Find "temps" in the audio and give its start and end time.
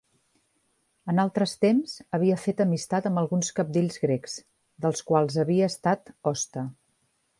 1.65-1.93